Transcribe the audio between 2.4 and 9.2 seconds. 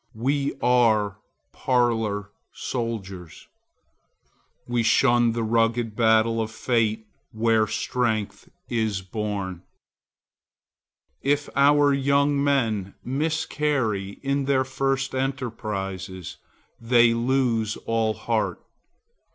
soldiers. We shun the rugged battle of fate, where strength is